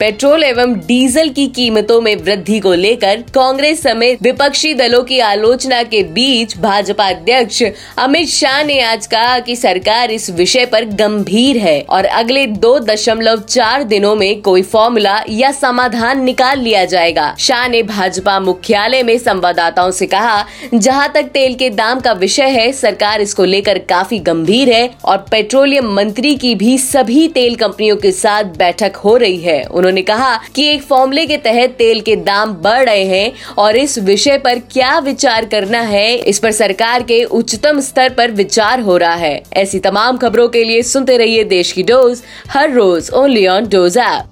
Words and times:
Petrol 0.00 0.44
एवं 0.44 0.72
diesel 0.80 1.28
की 1.28 1.46
कीमतों 1.46 2.00
में 2.00 2.14
वृद्धि 2.16 2.58
को 2.58 2.72
लेकर 2.74 3.22
कांग्रेस 3.34 3.82
समेत 3.82 4.22
विपक्षी 4.22 4.72
दलों 4.74 5.02
की 5.02 5.18
आलोचना 5.20 5.82
के 5.82 6.02
बीच 6.12 6.56
भाजपा 6.58 7.08
अध्यक्ष 7.08 7.62
अमित 7.98 8.28
शाह 8.28 8.62
ने 8.64 8.80
आज 8.82 9.06
कहा 9.06 9.38
कि 9.38 9.56
सरकार 9.56 10.10
इस 10.10 10.30
विषय 10.30 10.64
पर 10.66 10.84
गंभीर 10.94 11.56
है 11.56 11.80
और 11.90 12.04
अगले 12.04 12.46
दो 12.46 12.78
दशमलव 12.78 13.40
चार 13.40 13.82
दिनों 13.82 14.14
में 14.16 14.40
कोई 14.40 14.62
फॉर्मूला 14.62 15.18
या 15.30 15.50
समाधान 15.50 16.24
निकाल 16.24 16.60
लिया 16.60 16.84
जाएगा। 16.84 17.34
शाह 17.38 17.66
ने 17.68 17.82
भाजपा 17.82 18.38
मुख्यालय 18.40 19.02
में 19.02 19.16
संवाददाताओं 19.18 19.90
से 19.90 20.06
कहा, 20.06 20.44
जहाँ 20.74 21.12
तक 21.14 21.30
तेल 21.34 21.54
के 21.54 21.70
दाम 21.72 22.00
का 22.00 22.12
विषय 22.14 22.48
है, 22.50 22.70
सरकार 22.72 23.20
इसको 23.20 23.44
लेकर 23.44 23.78
काफ़ी 23.90 24.18
गंभीर 24.22 24.72
है 24.72 24.90
और 25.04 25.18
पेट्रोलियम 25.30 25.92
मंत्री 25.94 26.34
की 26.36 26.54
भी 26.54 26.76
सभी 26.78 27.28
तेल 27.28 27.54
कंपनियों 27.56 27.96
के 27.96 28.12
साथ 28.14 28.58
बैठक 28.58 28.96
हो 28.96 29.16
रही 29.16 29.38
है। 29.38 29.62
उन्होंने 29.62 29.88
कहा 30.02 30.36
कि 30.54 30.66
एक 30.66 30.82
फॉर्मूले 30.82 31.26
के 31.26 31.36
तहत 31.36 31.70
तेल 31.70 32.00
के 32.00 32.16
दाम 32.16 32.52
बढ़ 32.54 32.84
रहे 32.84 33.04
हैं 33.04 33.32
और 33.58 33.76
इस 33.76 33.98
विषय 33.98 34.38
पर 34.38 34.58
क्या 34.72 34.98
विचार 34.98 35.44
करना 35.44 35.80
है, 35.80 36.14
इस 36.14 36.38
पर 36.38 36.52
सरकार 36.52 37.02
के 37.02 37.22
उच्चतम 37.24 37.80
स्तर 37.80 38.14
पर 38.14 38.30
विचार 38.30 38.80
हो 38.80 38.96
रहा 38.96 39.14
है। 39.14 39.42
ऐसी 39.52 39.78
तमाम 39.78 40.16
खबरों 40.16 40.48
के 40.48 40.64
लिए 40.64 40.82
सुनते 40.82 41.16
रहिए 41.16 41.44
देश 41.44 41.72
की 41.72 41.82
डोज, 41.82 42.22
हर 42.50 42.72
रोज 42.72 43.10
ओनली 43.10 43.46
ऑन 43.46 43.68
डोज 43.68 43.98
ऐप। 43.98 44.30